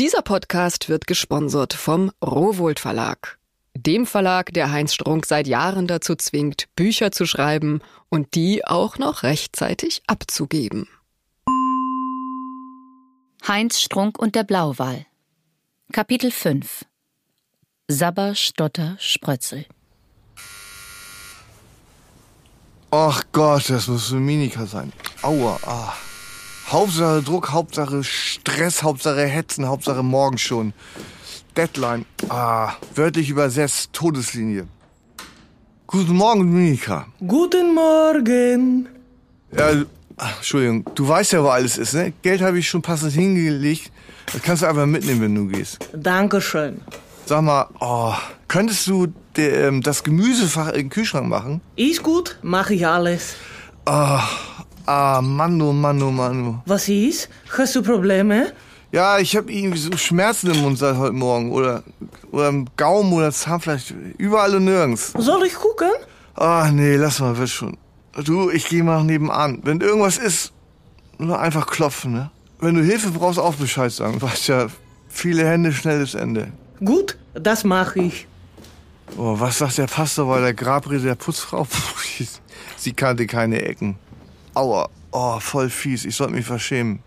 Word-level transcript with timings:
Dieser 0.00 0.22
Podcast 0.22 0.88
wird 0.88 1.08
gesponsert 1.08 1.74
vom 1.74 2.12
Rowold 2.24 2.78
Verlag. 2.78 3.36
Dem 3.76 4.06
Verlag, 4.06 4.52
der 4.52 4.70
Heinz 4.70 4.94
Strunk 4.94 5.26
seit 5.26 5.48
Jahren 5.48 5.88
dazu 5.88 6.14
zwingt, 6.14 6.68
Bücher 6.76 7.10
zu 7.10 7.26
schreiben 7.26 7.80
und 8.08 8.36
die 8.36 8.64
auch 8.64 8.98
noch 8.98 9.24
rechtzeitig 9.24 10.02
abzugeben. 10.06 10.86
Heinz 13.48 13.80
Strunk 13.80 14.20
und 14.20 14.36
der 14.36 14.44
Blauwal. 14.44 15.04
Kapitel 15.90 16.30
5 16.30 16.84
Sabber, 17.88 18.36
Stotter, 18.36 18.94
Sprötzel. 19.00 19.66
Ach 22.92 23.24
Gott, 23.32 23.68
das 23.68 23.88
muss 23.88 24.10
Dominika 24.10 24.64
sein. 24.64 24.92
Aua, 25.22 25.58
ah. 25.66 25.92
Hauptsache 26.70 27.22
Druck, 27.22 27.50
Hauptsache 27.50 28.04
Stress, 28.04 28.82
Hauptsache 28.82 29.24
Hetzen, 29.24 29.66
Hauptsache 29.66 30.02
morgen 30.02 30.36
schon. 30.36 30.74
Deadline, 31.56 32.04
ah, 32.28 32.74
wörtlich 32.94 33.30
übersetzt, 33.30 33.90
Todeslinie. 33.94 34.66
Guten 35.86 36.14
Morgen, 36.14 36.40
Dominika. 36.40 37.06
Guten 37.26 37.74
Morgen. 37.74 38.86
Ja, 39.56 39.82
ach, 40.18 40.36
Entschuldigung, 40.36 40.84
du 40.94 41.08
weißt 41.08 41.32
ja, 41.32 41.42
wo 41.42 41.48
alles 41.48 41.78
ist, 41.78 41.94
ne? 41.94 42.12
Geld 42.20 42.42
habe 42.42 42.58
ich 42.58 42.68
schon 42.68 42.82
passend 42.82 43.14
hingelegt. 43.14 43.90
Das 44.30 44.42
kannst 44.42 44.62
du 44.62 44.66
einfach 44.66 44.84
mitnehmen, 44.84 45.22
wenn 45.22 45.34
du 45.34 45.46
gehst. 45.46 45.78
Dankeschön. 45.94 46.82
Sag 47.24 47.42
mal, 47.42 47.66
oh, 47.80 48.12
könntest 48.46 48.86
du 48.86 49.06
de, 49.36 49.68
ähm, 49.68 49.80
das 49.80 50.04
Gemüsefach 50.04 50.68
in 50.68 50.74
den 50.74 50.90
Kühlschrank 50.90 51.28
machen? 51.28 51.62
Ist 51.76 52.02
gut, 52.02 52.38
mache 52.42 52.74
ich 52.74 52.86
alles. 52.86 53.36
Ah, 53.86 54.22
ah, 54.88 55.20
Mann, 55.22 55.60
oh 55.60 55.72
Mann, 55.72 56.02
oh 56.02 56.10
Mann. 56.10 56.46
oh. 56.46 56.62
Was 56.66 56.88
ist? 56.88 57.28
Hast 57.56 57.76
du 57.76 57.82
Probleme? 57.82 58.52
Ja, 58.90 59.18
ich 59.18 59.36
habe 59.36 59.52
irgendwie 59.52 59.78
so 59.78 59.94
Schmerzen 59.96 60.50
im 60.50 60.62
Mund 60.62 60.78
seit 60.78 60.96
heute 60.96 61.12
Morgen. 61.12 61.52
Oder, 61.52 61.82
oder 62.32 62.48
im 62.48 62.66
Gaumen 62.76 63.12
oder 63.12 63.30
Zahnfleisch. 63.30 63.92
Überall 64.16 64.54
und 64.54 64.64
nirgends. 64.64 65.12
Soll 65.18 65.44
ich 65.44 65.54
gucken? 65.54 65.90
Ah, 66.34 66.70
nee, 66.72 66.96
lass 66.96 67.20
mal, 67.20 67.36
wird 67.36 67.50
schon. 67.50 67.76
Du, 68.24 68.50
ich 68.50 68.68
gehe 68.68 68.82
mal 68.82 69.04
nebenan. 69.04 69.60
Wenn 69.62 69.80
irgendwas 69.80 70.16
ist, 70.16 70.52
nur 71.18 71.38
einfach 71.38 71.66
klopfen, 71.66 72.12
ne? 72.12 72.30
Wenn 72.60 72.74
du 72.74 72.82
Hilfe 72.82 73.10
brauchst, 73.10 73.38
auch 73.38 73.54
Bescheid 73.54 73.92
sagen. 73.92 74.20
Weißt 74.22 74.48
ja, 74.48 74.68
viele 75.08 75.46
Hände, 75.46 75.72
schnelles 75.72 76.14
Ende. 76.14 76.50
Gut, 76.82 77.18
das 77.34 77.64
mache 77.64 78.00
ich. 78.00 78.26
Oh, 79.16 79.38
was 79.38 79.58
sagt 79.58 79.78
der 79.78 79.86
Pastor 79.86 80.26
bei 80.28 80.40
der 80.40 80.54
Grabrede 80.54 81.02
der 81.02 81.14
Putzfrau? 81.14 81.66
Sie 82.76 82.92
kannte 82.92 83.26
keine 83.26 83.62
Ecken. 83.62 83.96
Aua, 84.58 84.88
oh, 85.12 85.38
voll 85.38 85.70
fies. 85.70 86.04
Ich 86.04 86.16
sollte 86.16 86.32
mich 86.34 86.44
verschämen. 86.44 86.98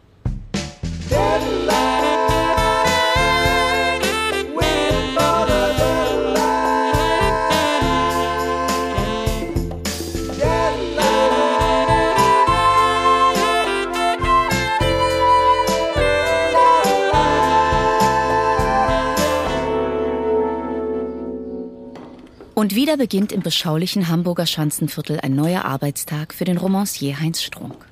Und 22.71 22.77
wieder 22.77 22.95
beginnt 22.95 23.33
im 23.33 23.41
beschaulichen 23.41 24.07
Hamburger 24.07 24.45
Schanzenviertel 24.45 25.19
ein 25.19 25.35
neuer 25.35 25.65
Arbeitstag 25.65 26.33
für 26.33 26.45
den 26.45 26.55
Romancier 26.55 27.19
Heinz 27.19 27.43
Strunk. 27.43 27.85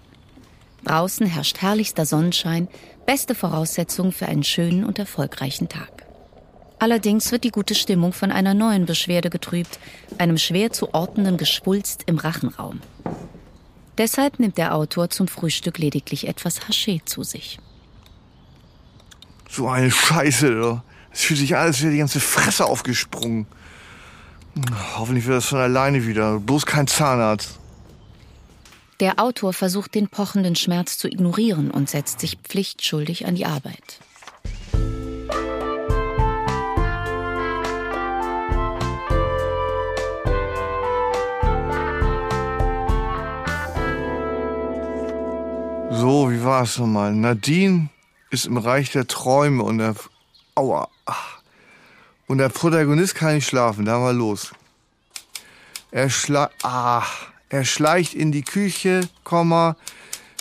Draußen 0.85 1.27
herrscht 1.27 1.57
herrlichster 1.57 2.05
Sonnenschein, 2.05 2.69
beste 3.05 3.35
Voraussetzung 3.35 4.13
für 4.13 4.27
einen 4.27 4.45
schönen 4.45 4.85
und 4.85 4.97
erfolgreichen 4.97 5.67
Tag. 5.67 6.05
Allerdings 6.79 7.33
wird 7.33 7.43
die 7.43 7.51
gute 7.51 7.75
Stimmung 7.75 8.13
von 8.13 8.31
einer 8.31 8.53
neuen 8.53 8.85
Beschwerde 8.85 9.29
getrübt, 9.29 9.79
einem 10.17 10.37
schwer 10.37 10.71
zu 10.71 10.93
ordnenden 10.93 11.35
Geschwulst 11.35 12.03
im 12.05 12.17
Rachenraum. 12.17 12.79
Deshalb 13.97 14.39
nimmt 14.39 14.57
der 14.57 14.73
Autor 14.73 15.09
zum 15.09 15.27
Frühstück 15.27 15.77
lediglich 15.77 16.25
etwas 16.25 16.61
Haché 16.61 17.03
zu 17.03 17.23
sich. 17.23 17.59
So 19.49 19.67
eine 19.67 19.91
Scheiße, 19.91 20.49
du. 20.49 20.81
Es 21.11 21.23
fühlt 21.23 21.41
sich 21.41 21.57
als 21.57 21.81
wäre 21.81 21.91
die 21.91 21.97
ganze 21.97 22.21
Fresse 22.21 22.65
aufgesprungen. 22.65 23.45
Hoffentlich 24.95 25.25
wird 25.25 25.37
das 25.37 25.45
von 25.45 25.59
alleine 25.59 26.05
wieder. 26.05 26.39
Bloß 26.39 26.65
kein 26.65 26.87
Zahnarzt. 26.87 27.59
Der 28.99 29.19
Autor 29.19 29.53
versucht 29.53 29.95
den 29.95 30.09
pochenden 30.09 30.55
Schmerz 30.55 30.97
zu 30.97 31.07
ignorieren 31.07 31.71
und 31.71 31.89
setzt 31.89 32.19
sich 32.19 32.37
pflichtschuldig 32.43 33.25
an 33.25 33.35
die 33.35 33.45
Arbeit. 33.45 33.99
So, 45.91 46.31
wie 46.31 46.43
war 46.43 46.63
es 46.63 46.77
nochmal? 46.77 47.13
Nadine 47.13 47.89
ist 48.31 48.45
im 48.45 48.57
Reich 48.57 48.91
der 48.91 49.07
Träume 49.07 49.63
und 49.63 49.77
der. 49.79 49.95
Aua. 50.55 50.89
ach. 51.05 51.39
Und 52.29 52.37
der 52.37 52.49
Protagonist 52.49 53.15
kann 53.15 53.35
nicht 53.35 53.47
schlafen. 53.47 53.83
Da 53.85 53.99
mal 53.99 54.15
los. 54.15 54.51
Er 55.91 56.09
schleicht. 56.09 56.51
Ah. 56.63 57.03
Er 57.49 57.65
schleicht 57.65 58.13
in 58.13 58.31
die 58.31 58.43
Küche, 58.43 59.09
Komma, 59.23 59.75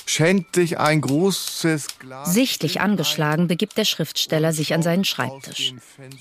schenkt 0.04 0.56
sich 0.56 0.78
ein 0.78 1.00
großes 1.00 1.98
Glas. 1.98 2.34
Sichtlich 2.34 2.82
angeschlagen 2.82 3.48
begibt 3.48 3.78
der 3.78 3.86
Schriftsteller 3.86 4.52
sich 4.52 4.74
an 4.74 4.82
seinen 4.82 5.04
Schreibtisch. 5.04 5.72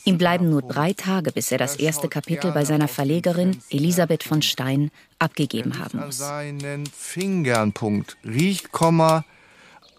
Ihm 0.06 0.18
bleiben 0.18 0.50
nur 0.50 0.62
drei 0.62 0.94
Tage, 0.94 1.34
bis 1.34 1.52
er 1.52 1.58
das 1.58 1.76
erste 1.76 2.08
Kapitel 2.08 2.54
bei 2.54 2.64
seiner 2.64 2.88
Verlegerin 2.88 3.60
Elisabeth 3.70 4.24
von 4.24 4.42
Stein 4.42 4.92
abgegeben 5.20 5.78
haben 5.78 6.00
muss. 6.00 6.20
seinen 6.20 6.86
Fingern, 6.86 7.74
Punkt. 7.74 8.16
Riecht, 8.24 8.72
Komma, 8.72 9.26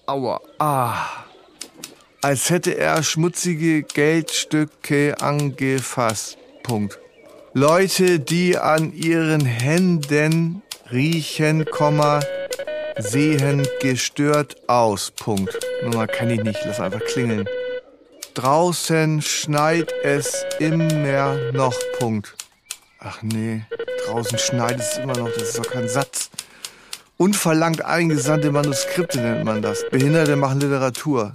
aua, 0.06 0.40
ah. 0.58 1.27
Als 2.20 2.50
hätte 2.50 2.76
er 2.76 3.04
schmutzige 3.04 3.84
Geldstücke 3.84 5.14
angefasst, 5.20 6.36
Punkt. 6.64 6.98
Leute, 7.54 8.18
die 8.18 8.58
an 8.58 8.92
ihren 8.92 9.44
Händen 9.44 10.62
riechen, 10.90 11.64
sehen 12.98 13.68
gestört 13.80 14.56
aus, 14.68 15.12
Punkt. 15.12 15.56
Nummer 15.84 16.08
kann 16.08 16.30
ich 16.30 16.42
nicht, 16.42 16.58
lass 16.64 16.80
einfach 16.80 17.04
klingeln. 17.04 17.48
Draußen 18.34 19.22
schneit 19.22 19.92
es 20.02 20.44
immer 20.58 21.36
noch, 21.52 21.74
Punkt. 22.00 22.34
Ach 22.98 23.22
nee, 23.22 23.62
draußen 24.06 24.38
schneit 24.38 24.80
es 24.80 24.98
immer 24.98 25.16
noch, 25.16 25.30
das 25.34 25.50
ist 25.50 25.58
doch 25.58 25.70
kein 25.70 25.88
Satz. 25.88 26.30
Unverlangt 27.16 27.84
eingesandte 27.84 28.50
Manuskripte 28.50 29.20
nennt 29.20 29.44
man 29.44 29.62
das. 29.62 29.84
Behinderte 29.88 30.34
machen 30.34 30.60
Literatur. 30.60 31.34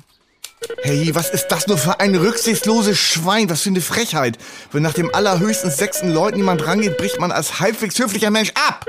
Hey, 0.82 1.14
was 1.14 1.30
ist 1.30 1.48
das 1.48 1.68
nur 1.68 1.78
für 1.78 2.00
ein 2.00 2.16
rücksichtsloses 2.16 2.98
Schwein? 2.98 3.50
Was 3.50 3.62
für 3.62 3.70
eine 3.70 3.82
Frechheit. 3.82 4.38
Wenn 4.72 4.84
nach 4.84 4.94
dem 4.94 5.14
allerhöchsten 5.14 5.72
sechsten 5.72 6.14
Leuten 6.14 6.38
jemand 6.38 6.66
rangeht, 6.66 6.98
bricht 6.98 7.20
man 7.20 7.32
als 7.32 7.60
halbwegs 7.60 7.98
höflicher 8.00 8.32
Mensch 8.32 8.52
ab. 8.56 8.86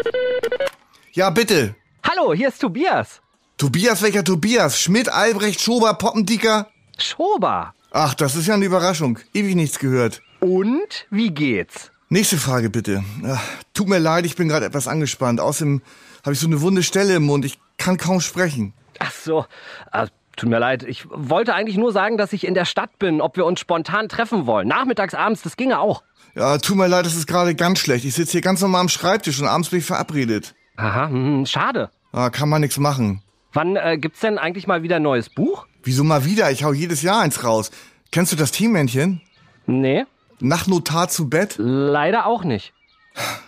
Ja, 1.13 1.31
bitte. 1.31 1.75
Hallo, 2.03 2.35
hier 2.35 2.49
ist 2.49 2.61
Tobias. 2.61 3.21
Tobias, 3.57 4.03
welcher 4.03 4.25
Tobias? 4.25 4.81
Schmidt, 4.81 5.09
Albrecht, 5.09 5.61
Schober, 5.61 5.95
Poppendieker? 5.95 6.69
Schober. 6.99 7.75
Ach, 7.93 8.15
das 8.15 8.35
ist 8.35 8.47
ja 8.49 8.55
eine 8.55 8.65
Überraschung. 8.65 9.21
Ewig 9.33 9.55
nichts 9.55 9.79
gehört. 9.79 10.21
Und 10.41 11.07
wie 11.11 11.31
geht's? 11.31 11.91
Nächste 12.09 12.37
Frage 12.37 12.71
bitte. 12.71 13.05
Ach, 13.25 13.43
tut 13.73 13.89
mir 13.89 13.99
leid, 13.99 14.27
ich 14.27 14.37
bin 14.37 14.49
gerade 14.49 14.67
etwas 14.67 14.89
angespannt. 14.89 15.41
Außerdem 15.41 15.81
habe 16.25 16.33
ich 16.33 16.41
so 16.41 16.47
eine 16.47 16.61
wunde 16.61 16.83
Stelle 16.83 17.15
im 17.15 17.25
Mund. 17.25 17.45
Ich 17.45 17.59
kann 17.79 17.97
kaum 17.97 18.21
sprechen. 18.21 18.73
Ach 18.99 19.13
so, 19.13 19.47
äh, 19.93 20.07
tut 20.37 20.49
mir 20.49 20.59
leid. 20.59 20.83
Ich 20.83 21.07
wollte 21.11 21.55
eigentlich 21.55 21.77
nur 21.77 21.93
sagen, 21.93 22.17
dass 22.17 22.33
ich 22.33 22.47
in 22.47 22.55
der 22.55 22.65
Stadt 22.65 22.99
bin, 22.99 23.21
ob 23.21 23.37
wir 23.37 23.45
uns 23.47 23.61
spontan 23.61 24.09
treffen 24.09 24.47
wollen. 24.47 24.69
Nachmittags, 24.69 25.15
abends, 25.15 25.43
das 25.43 25.57
ginge 25.57 25.79
auch. 25.79 26.03
Ja, 26.35 26.59
tut 26.59 26.77
mir 26.77 26.89
leid, 26.89 27.07
das 27.07 27.15
ist 27.15 27.27
gerade 27.27 27.55
ganz 27.55 27.79
schlecht. 27.79 28.05
Ich 28.05 28.15
sitze 28.15 28.33
hier 28.33 28.41
ganz 28.41 28.61
normal 28.61 28.81
am 28.83 28.89
Schreibtisch 28.89 29.41
und 29.41 29.47
abends 29.47 29.69
bin 29.69 29.79
ich 29.79 29.85
verabredet. 29.85 30.55
Aha, 30.77 31.09
hm, 31.09 31.47
schade. 31.47 31.91
Ah, 32.13 32.31
kann 32.31 32.49
man 32.49 32.61
nichts 32.61 32.79
machen. 32.79 33.23
Wann 33.53 33.77
äh, 33.77 33.97
gibt's 33.99 34.21
denn 34.21 34.39
eigentlich 34.39 34.67
mal 34.67 34.83
wieder 34.83 34.97
ein 34.97 35.03
neues 35.03 35.29
Buch? 35.31 35.67
Wieso 35.85 36.03
mal 36.03 36.25
wieder? 36.25 36.51
Ich 36.51 36.65
hau 36.65 36.73
jedes 36.73 37.03
Jahr 37.03 37.21
eins 37.21 37.45
raus. 37.45 37.71
Kennst 38.11 38.33
du 38.33 38.37
das 38.37 38.51
Teammännchen? 38.51 39.21
Nee, 39.67 40.05
Nachtnotar 40.41 41.09
zu 41.09 41.29
Bett? 41.29 41.55
leider 41.59 42.27
auch 42.27 42.45
nicht. 42.45 42.73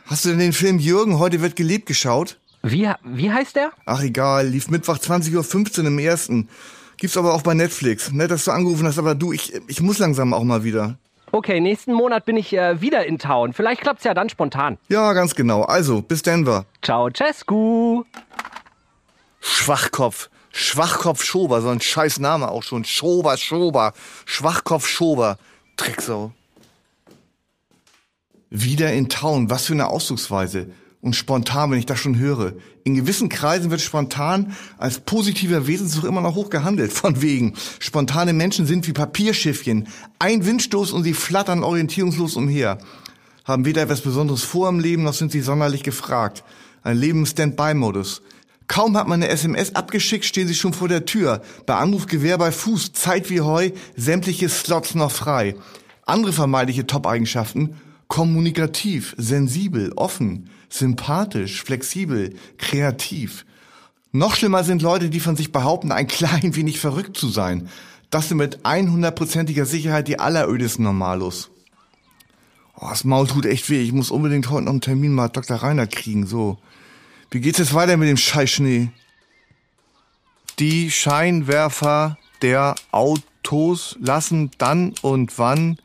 Hast 0.06 0.24
du 0.24 0.30
denn 0.30 0.38
den 0.38 0.52
Film 0.52 0.78
Jürgen, 0.78 1.18
heute 1.18 1.40
wird 1.42 1.56
gelebt 1.56 1.86
geschaut? 1.86 2.38
Wie, 2.62 2.88
wie 3.04 3.32
heißt 3.32 3.56
der? 3.56 3.70
Ach 3.84 4.02
egal, 4.02 4.48
lief 4.48 4.68
Mittwoch 4.70 4.98
20.15 4.98 5.80
Uhr 5.80 5.86
im 5.86 5.98
ersten. 5.98 6.48
Gibt's 6.96 7.16
aber 7.16 7.34
auch 7.34 7.42
bei 7.42 7.54
Netflix. 7.54 8.12
Nett, 8.12 8.30
dass 8.30 8.44
du 8.44 8.52
angerufen 8.52 8.86
hast, 8.86 8.98
aber 8.98 9.14
du, 9.14 9.32
ich, 9.32 9.52
ich 9.68 9.80
muss 9.80 9.98
langsam 9.98 10.32
auch 10.32 10.44
mal 10.44 10.64
wieder. 10.64 10.98
Okay, 11.32 11.60
nächsten 11.60 11.92
Monat 11.92 12.24
bin 12.24 12.36
ich 12.36 12.52
äh, 12.52 12.80
wieder 12.80 13.04
in 13.04 13.18
Town. 13.18 13.52
Vielleicht 13.52 13.82
klappt's 13.82 14.04
ja 14.04 14.14
dann 14.14 14.28
spontan. 14.28 14.78
Ja, 14.88 15.12
ganz 15.12 15.34
genau. 15.34 15.62
Also, 15.62 16.00
bis 16.00 16.22
Denver. 16.22 16.64
Ciao, 16.82 17.10
Cescu. 17.10 18.04
Schwachkopf. 19.40 20.30
Schwachkopf 20.52 21.22
Schober, 21.22 21.60
so 21.60 21.68
ein 21.68 21.82
scheiß 21.82 22.18
Name 22.18 22.50
auch 22.50 22.62
schon. 22.62 22.84
Schober, 22.84 23.36
Schober. 23.36 23.92
Schwachkopf 24.24 24.88
Schober. 24.88 25.36
Drecksau. 25.76 26.32
Wieder 28.48 28.92
in 28.94 29.10
Town, 29.10 29.50
was 29.50 29.66
für 29.66 29.74
eine 29.74 29.88
Ausdrucksweise. 29.88 30.70
Und 31.06 31.14
spontan, 31.14 31.70
wenn 31.70 31.78
ich 31.78 31.86
das 31.86 32.00
schon 32.00 32.18
höre. 32.18 32.54
In 32.82 32.96
gewissen 32.96 33.28
Kreisen 33.28 33.70
wird 33.70 33.80
spontan 33.80 34.56
als 34.76 34.98
positiver 34.98 35.68
Wesenszug 35.68 36.02
immer 36.02 36.20
noch 36.20 36.34
hoch 36.34 36.50
gehandelt. 36.50 36.92
Von 36.92 37.22
wegen. 37.22 37.54
Spontane 37.78 38.32
Menschen 38.32 38.66
sind 38.66 38.88
wie 38.88 38.92
Papierschiffchen. 38.92 39.86
Ein 40.18 40.44
Windstoß 40.44 40.90
und 40.90 41.04
sie 41.04 41.14
flattern 41.14 41.62
orientierungslos 41.62 42.34
umher. 42.34 42.78
Haben 43.44 43.64
weder 43.66 43.82
etwas 43.82 44.00
Besonderes 44.00 44.42
vor 44.42 44.68
im 44.68 44.80
Leben, 44.80 45.04
noch 45.04 45.14
sind 45.14 45.30
sie 45.30 45.42
sonderlich 45.42 45.84
gefragt. 45.84 46.42
Ein 46.82 46.96
Leben 46.96 47.20
im 47.20 47.26
Standby-Modus. 47.26 48.22
Kaum 48.66 48.96
hat 48.96 49.06
man 49.06 49.22
eine 49.22 49.30
SMS 49.30 49.76
abgeschickt, 49.76 50.24
stehen 50.24 50.48
sie 50.48 50.56
schon 50.56 50.72
vor 50.72 50.88
der 50.88 51.04
Tür. 51.04 51.40
Bei 51.66 51.76
Anruf 51.76 52.06
Gewehr 52.06 52.36
bei 52.36 52.50
Fuß, 52.50 52.94
Zeit 52.94 53.30
wie 53.30 53.42
Heu, 53.42 53.70
sämtliche 53.94 54.48
Slots 54.48 54.96
noch 54.96 55.12
frei. 55.12 55.54
Andere 56.04 56.32
vermeintliche 56.32 56.84
Top-Eigenschaften, 56.84 57.76
kommunikativ, 58.08 59.14
sensibel, 59.18 59.92
offen, 59.96 60.50
sympathisch, 60.68 61.62
flexibel, 61.62 62.34
kreativ. 62.58 63.44
Noch 64.12 64.34
schlimmer 64.34 64.64
sind 64.64 64.82
Leute, 64.82 65.10
die 65.10 65.20
von 65.20 65.36
sich 65.36 65.52
behaupten, 65.52 65.92
ein 65.92 66.06
klein 66.06 66.56
wenig 66.56 66.80
verrückt 66.80 67.16
zu 67.16 67.28
sein. 67.28 67.68
Das 68.10 68.28
sind 68.28 68.38
mit 68.38 68.60
100%iger 68.64 69.66
Sicherheit 69.66 70.08
die 70.08 70.18
allerödesten 70.18 70.84
Normalos. 70.84 71.50
Oh, 72.78 72.86
das 72.88 73.04
Maul 73.04 73.26
tut 73.26 73.46
echt 73.46 73.68
weh. 73.70 73.82
Ich 73.82 73.92
muss 73.92 74.10
unbedingt 74.10 74.50
heute 74.50 74.64
noch 74.64 74.72
einen 74.72 74.80
Termin 74.80 75.12
mal 75.12 75.28
Dr. 75.28 75.56
Reiner 75.56 75.86
kriegen, 75.86 76.26
so. 76.26 76.58
Wie 77.30 77.40
geht's 77.40 77.58
jetzt 77.58 77.74
weiter 77.74 77.96
mit 77.96 78.08
dem 78.08 78.16
Scheißschnee? 78.16 78.90
Die 80.58 80.90
Scheinwerfer 80.90 82.16
der 82.42 82.74
Autos 82.92 83.96
lassen 84.00 84.50
dann 84.58 84.94
und 85.02 85.38
wann 85.38 85.78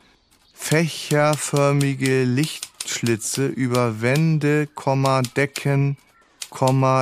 fächerförmige 0.62 2.22
Lichtschlitze 2.22 3.46
über 3.46 4.00
Wände, 4.00 4.68
Decken, 5.36 5.96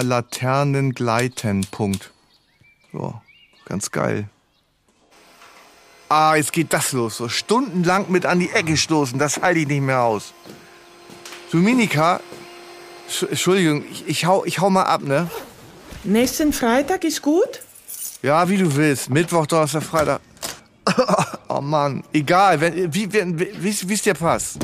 Laternen 0.03 0.95
gleiten. 0.95 1.67
Punkt. 1.71 2.11
So, 2.93 3.21
ganz 3.67 3.91
geil. 3.91 4.29
Ah, 6.09 6.35
jetzt 6.37 6.53
geht 6.53 6.73
das 6.73 6.93
los. 6.93 7.19
So 7.19 7.29
stundenlang 7.29 8.07
mit 8.11 8.25
an 8.25 8.41
die 8.41 8.51
Ecke 8.51 8.77
stoßen, 8.77 9.19
das 9.19 9.43
halte 9.43 9.61
ich 9.61 9.69
nicht 9.69 9.83
mehr 9.83 10.01
aus. 10.01 10.33
Dominika, 11.53 12.21
Entschuldigung, 13.29 13.85
ich, 13.91 14.09
ich, 14.09 14.25
hau, 14.25 14.45
ich 14.45 14.59
hau 14.61 14.71
mal 14.71 14.85
ab, 14.85 15.03
ne? 15.03 15.31
Nächsten 16.03 16.53
Freitag 16.53 17.05
ist 17.05 17.21
gut? 17.21 17.61
Ja, 18.23 18.49
wie 18.49 18.57
du 18.57 18.75
willst. 18.75 19.11
Mittwoch, 19.11 19.47
Donnerstag, 19.47 19.83
Freitag. 19.83 20.21
oh 21.49 21.61
Mann, 21.61 22.03
egal, 22.13 22.61
wenn, 22.61 22.93
wie 22.93 23.13
wie 23.13 23.95
es 23.95 24.03
dir 24.03 24.15
passt. 24.15 24.59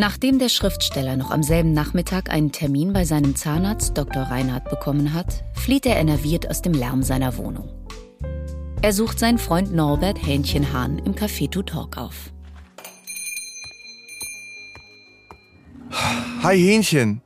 Nachdem 0.00 0.38
der 0.38 0.48
Schriftsteller 0.48 1.16
noch 1.16 1.30
am 1.30 1.42
selben 1.42 1.74
Nachmittag 1.74 2.30
einen 2.30 2.52
Termin 2.52 2.92
bei 2.92 3.04
seinem 3.04 3.36
Zahnarzt 3.36 3.98
Dr. 3.98 4.22
Reinhardt 4.22 4.70
bekommen 4.70 5.12
hat, 5.12 5.44
flieht 5.52 5.84
er 5.84 5.96
enerviert 5.96 6.48
aus 6.48 6.62
dem 6.62 6.72
Lärm 6.72 7.02
seiner 7.02 7.36
Wohnung. 7.36 7.68
Er 8.82 8.94
sucht 8.94 9.18
seinen 9.18 9.36
Freund 9.36 9.74
Norbert 9.74 10.24
Hähnchenhahn 10.24 11.00
im 11.00 11.14
Café 11.14 11.50
to 11.50 11.62
Talk 11.62 11.98
auf. 11.98 12.32
Hi 16.42 16.56
Hähnchen. 16.56 17.20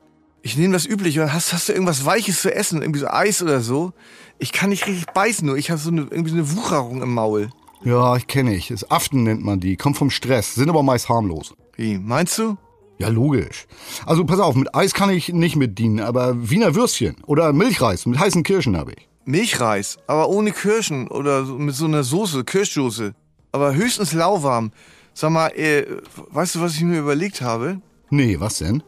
Ich 0.44 0.58
nehme 0.58 0.75
das 0.75 0.85
Übliche. 0.85 1.32
Hast, 1.32 1.55
hast 1.55 1.70
du 1.70 1.73
irgendwas 1.73 2.05
Weiches 2.05 2.43
zu 2.43 2.55
essen? 2.55 2.82
Irgendwie 2.82 3.00
so 3.00 3.08
Eis 3.08 3.43
oder 3.43 3.62
so? 3.62 3.94
Ich 4.38 4.52
kann 4.52 4.69
nicht 4.69 4.87
richtig 4.87 5.06
beißen, 5.06 5.46
nur 5.46 5.56
ich 5.56 5.70
habe 5.70 5.81
so 5.81 5.88
eine, 5.88 6.02
irgendwie 6.02 6.29
so 6.29 6.37
eine 6.37 6.55
Wucherung 6.55 7.00
im 7.00 7.14
Maul. 7.14 7.49
Ja, 7.82 8.14
ich 8.14 8.26
kenne 8.26 8.55
ich. 8.55 8.69
Das 8.69 8.91
Aften 8.91 9.23
nennt 9.23 9.43
man 9.43 9.58
die. 9.58 9.76
Kommt 9.76 9.96
vom 9.96 10.11
Stress, 10.11 10.55
sind 10.55 10.69
aber 10.69 10.82
meist 10.82 11.08
harmlos. 11.08 11.55
Wie, 11.76 11.96
meinst 11.96 12.37
du? 12.37 12.58
Ja, 12.99 13.08
logisch. 13.08 13.67
Also 14.05 14.26
pass 14.26 14.38
auf, 14.38 14.55
mit 14.55 14.75
Eis 14.75 14.93
kann 14.93 15.08
ich 15.08 15.32
nicht 15.32 15.56
mitdienen, 15.56 16.00
aber 16.00 16.50
Wiener 16.50 16.75
Würstchen 16.75 17.17
oder 17.25 17.55
Milchreis 17.55 18.05
mit 18.05 18.19
heißen 18.19 18.43
Kirschen 18.43 18.76
habe 18.76 18.93
ich. 18.93 19.08
Milchreis, 19.25 19.97
aber 20.06 20.29
ohne 20.29 20.52
Kirschen 20.52 21.08
oder 21.08 21.44
mit 21.44 21.75
so 21.75 21.87
einer 21.87 22.05
Soße, 22.05 22.44
Kirschsoße. 22.44 23.14
Aber 23.52 23.75
höchstens 23.75 24.12
lauwarm. 24.12 24.73
Sag 25.14 25.31
mal, 25.31 25.49
äh, 25.56 25.87
weißt 26.32 26.56
du, 26.56 26.61
was 26.61 26.75
ich 26.75 26.82
mir 26.82 26.99
überlegt 26.99 27.40
habe? 27.40 27.81
Nee, 28.11 28.38
was 28.38 28.58
denn? 28.58 28.82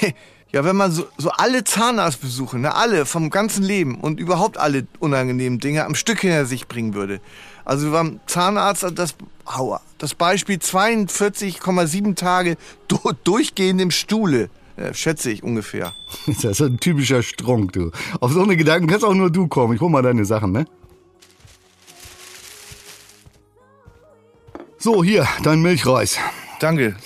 ja, 0.52 0.64
wenn 0.64 0.76
man 0.76 0.90
so, 0.90 1.06
so 1.16 1.30
alle 1.30 1.62
Zahnarztbesuche, 1.62 2.58
ne, 2.58 2.74
alle 2.74 3.06
vom 3.06 3.30
ganzen 3.30 3.62
Leben 3.62 4.00
und 4.00 4.18
überhaupt 4.18 4.58
alle 4.58 4.86
unangenehmen 4.98 5.60
Dinge 5.60 5.84
am 5.84 5.94
Stück 5.94 6.20
hinter 6.20 6.44
sich 6.46 6.66
bringen 6.66 6.94
würde. 6.94 7.20
Also 7.64 7.92
beim 7.92 8.20
Zahnarzt 8.26 8.84
das, 8.94 9.14
aua, 9.44 9.80
das 9.98 10.14
Beispiel 10.14 10.56
42,7 10.56 12.16
Tage 12.16 12.56
durchgehend 13.24 13.80
im 13.80 13.90
Stuhle. 13.90 14.50
Äh, 14.76 14.94
schätze 14.94 15.30
ich 15.30 15.42
ungefähr. 15.42 15.92
Das 16.26 16.44
ist 16.44 16.62
ein 16.62 16.80
typischer 16.80 17.22
Strunk, 17.22 17.72
du. 17.74 17.92
Auf 18.20 18.32
so 18.32 18.42
eine 18.42 18.56
Gedanken 18.56 18.88
kannst 18.88 19.04
auch 19.04 19.14
nur 19.14 19.30
du 19.30 19.46
kommen. 19.46 19.74
Ich 19.74 19.80
hol 19.80 19.90
mal 19.90 20.02
deine 20.02 20.24
Sachen, 20.24 20.52
ne? 20.52 20.64
So, 24.78 25.04
hier, 25.04 25.28
dein 25.42 25.60
Milchreis. 25.60 26.16
Danke. 26.58 26.96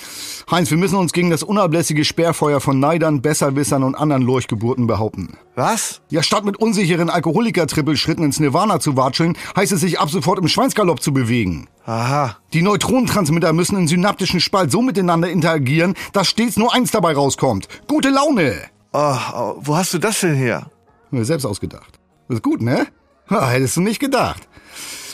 Heinz, 0.51 0.71
wir 0.71 0.77
müssen 0.77 0.97
uns 0.97 1.15
gegen 1.15 1.31
das 1.31 1.43
unablässige 1.43 2.05
Sperrfeuer 2.05 2.61
von 2.61 2.79
Neidern, 2.79 3.23
Besserwissern 3.23 3.83
und 3.83 3.95
anderen 3.95 4.23
Lurchgeburten 4.23 4.87
behaupten. 4.87 5.39
Was? 5.55 6.03
Ja, 6.11 6.23
statt 6.23 6.45
mit 6.45 6.59
unsicheren 6.59 7.09
Alkoholiker-Trippelschritten 7.09 8.25
ins 8.25 8.41
Nirvana 8.41 8.79
zu 8.79 8.95
watscheln, 8.95 9.39
heißt 9.57 9.73
es 9.73 9.81
sich 9.81 9.99
ab 9.99 10.11
sofort 10.11 10.39
im 10.39 10.49
Schweinsgalopp 10.49 11.01
zu 11.01 11.15
bewegen. 11.15 11.69
Aha. 11.87 12.37
Die 12.53 12.61
Neutronentransmitter 12.61 13.55
müssen 13.55 13.79
im 13.79 13.89
synaptischen 13.89 14.41
Spalt 14.41 14.71
so 14.71 14.83
miteinander 14.83 15.31
interagieren, 15.31 15.95
dass 16.13 16.29
stets 16.29 16.59
nur 16.59 16.75
eins 16.75 16.91
dabei 16.91 17.15
rauskommt. 17.15 17.69
Gute 17.89 18.11
Laune! 18.11 18.55
Oh, 18.93 19.17
oh 19.35 19.55
wo 19.61 19.77
hast 19.77 19.95
du 19.95 19.99
das 19.99 20.21
denn 20.21 20.35
her? 20.35 20.71
Mir 21.11 21.25
selbst 21.25 21.47
ausgedacht. 21.47 21.99
Das 22.29 22.37
ist 22.37 22.43
gut, 22.43 22.61
ne? 22.61 22.87
Ha, 23.31 23.49
hättest 23.49 23.79
du 23.79 23.81
nicht 23.81 23.99
gedacht. 23.99 24.47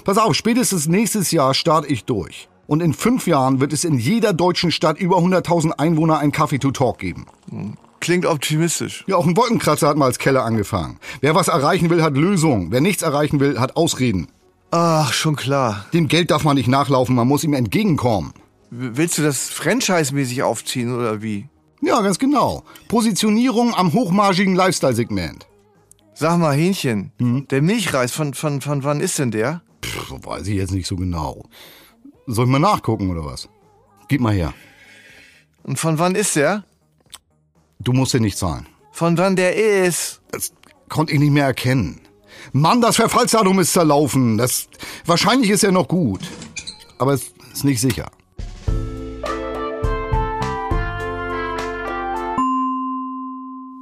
Pass 0.04 0.18
auf, 0.18 0.34
spätestens 0.34 0.88
nächstes 0.88 1.30
Jahr 1.30 1.54
starte 1.54 1.86
ich 1.86 2.04
durch. 2.04 2.49
Und 2.70 2.84
in 2.84 2.92
fünf 2.92 3.26
Jahren 3.26 3.58
wird 3.58 3.72
es 3.72 3.82
in 3.82 3.98
jeder 3.98 4.32
deutschen 4.32 4.70
Stadt 4.70 4.96
über 4.96 5.16
100.000 5.16 5.72
Einwohner 5.72 6.20
ein 6.20 6.30
Kaffee 6.30 6.60
to 6.60 6.70
Talk 6.70 7.00
geben. 7.00 7.26
Klingt 7.98 8.26
optimistisch. 8.26 9.02
Ja, 9.08 9.16
auch 9.16 9.26
ein 9.26 9.36
Wolkenkratzer 9.36 9.88
hat 9.88 9.96
mal 9.96 10.04
als 10.04 10.20
Keller 10.20 10.44
angefangen. 10.44 11.00
Wer 11.20 11.34
was 11.34 11.48
erreichen 11.48 11.90
will, 11.90 12.00
hat 12.00 12.16
Lösungen. 12.16 12.70
Wer 12.70 12.80
nichts 12.80 13.02
erreichen 13.02 13.40
will, 13.40 13.58
hat 13.58 13.74
Ausreden. 13.74 14.28
Ach, 14.70 15.12
schon 15.12 15.34
klar. 15.34 15.84
Dem 15.92 16.06
Geld 16.06 16.30
darf 16.30 16.44
man 16.44 16.54
nicht 16.54 16.68
nachlaufen, 16.68 17.16
man 17.16 17.26
muss 17.26 17.42
ihm 17.42 17.54
entgegenkommen. 17.54 18.34
Willst 18.70 19.18
du 19.18 19.22
das 19.22 19.48
franchise-mäßig 19.48 20.44
aufziehen 20.44 20.94
oder 20.94 21.22
wie? 21.22 21.48
Ja, 21.82 22.00
ganz 22.02 22.20
genau. 22.20 22.62
Positionierung 22.86 23.74
am 23.74 23.92
hochmargigen 23.94 24.54
Lifestyle-Segment. 24.54 25.48
Sag 26.14 26.38
mal, 26.38 26.54
Hähnchen, 26.54 27.10
hm? 27.18 27.48
der 27.48 27.62
Milchreis, 27.62 28.12
von, 28.12 28.32
von, 28.32 28.60
von 28.60 28.84
wann 28.84 29.00
ist 29.00 29.18
denn 29.18 29.32
der? 29.32 29.62
Pff, 29.84 30.12
weiß 30.22 30.46
ich 30.46 30.54
jetzt 30.54 30.70
nicht 30.70 30.86
so 30.86 30.94
genau. 30.94 31.42
Soll 32.32 32.44
ich 32.44 32.50
mal 32.50 32.60
nachgucken 32.60 33.10
oder 33.10 33.24
was? 33.24 33.48
Gib 34.06 34.20
mal 34.20 34.32
her. 34.32 34.54
Und 35.64 35.80
von 35.80 35.98
wann 35.98 36.14
ist 36.14 36.36
der? 36.36 36.64
Du 37.80 37.92
musst 37.92 38.14
den 38.14 38.22
nicht 38.22 38.38
zahlen. 38.38 38.66
Von 38.92 39.18
wann 39.18 39.34
der 39.34 39.56
ist? 39.56 40.20
Das 40.30 40.52
konnte 40.88 41.12
ich 41.12 41.18
nicht 41.18 41.32
mehr 41.32 41.46
erkennen. 41.46 42.00
Mann, 42.52 42.80
das 42.80 42.96
Verfallsdatum 42.96 43.58
ist 43.58 43.72
zerlaufen. 43.72 44.38
Das, 44.38 44.68
wahrscheinlich 45.06 45.50
ist 45.50 45.64
er 45.64 45.72
noch 45.72 45.88
gut. 45.88 46.20
Aber 46.98 47.14
es 47.14 47.32
ist 47.52 47.64
nicht 47.64 47.80
sicher. 47.80 48.08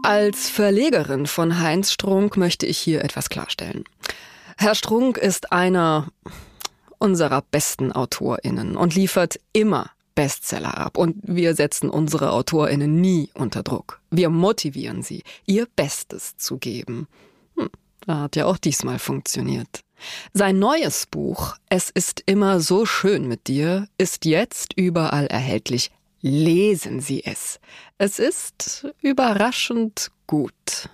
Als 0.02 0.48
Verlegerin 0.48 1.26
von 1.26 1.60
Heinz 1.60 1.92
Strunk 1.92 2.38
möchte 2.38 2.64
ich 2.64 2.78
hier 2.78 3.04
etwas 3.04 3.28
klarstellen. 3.28 3.84
Herr 4.56 4.74
Strunk 4.74 5.18
ist 5.18 5.52
einer 5.52 6.08
unserer 6.98 7.42
besten 7.42 7.92
AutorInnen 7.92 8.76
und 8.76 8.94
liefert 8.94 9.40
immer 9.52 9.90
Bestseller 10.14 10.76
ab. 10.76 10.98
Und 10.98 11.16
wir 11.22 11.54
setzen 11.54 11.90
unsere 11.90 12.32
AutorInnen 12.32 13.00
nie 13.00 13.30
unter 13.34 13.62
Druck. 13.62 14.00
Wir 14.10 14.30
motivieren 14.30 15.02
sie, 15.02 15.22
ihr 15.46 15.66
Bestes 15.76 16.36
zu 16.36 16.58
geben. 16.58 17.06
Hm, 17.56 17.68
hat 18.08 18.34
ja 18.34 18.46
auch 18.46 18.58
diesmal 18.58 18.98
funktioniert. 18.98 19.80
Sein 20.32 20.58
neues 20.58 21.06
Buch 21.06 21.56
Es 21.68 21.90
ist 21.90 22.22
immer 22.26 22.60
so 22.60 22.86
schön 22.86 23.28
mit 23.28 23.46
dir 23.48 23.88
ist 23.98 24.24
jetzt 24.24 24.72
überall 24.74 25.26
erhältlich. 25.26 25.90
Lesen 26.20 27.00
Sie 27.00 27.24
es. 27.24 27.60
Es 27.96 28.18
ist 28.18 28.88
überraschend 29.00 30.10
gut. 30.26 30.88